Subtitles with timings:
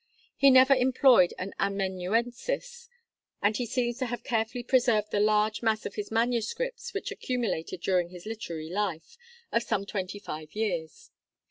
[0.35, 2.89] He never employed an amanuensis,
[3.39, 7.81] and he seems to have carefully preserved the large mass of his manuscripts which accumulated
[7.81, 9.15] during his literary life
[9.51, 11.11] of some twenty five years.